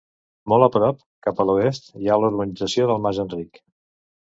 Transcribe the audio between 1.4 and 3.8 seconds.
a l'oest, hi ha la urbanització del Mas Enric.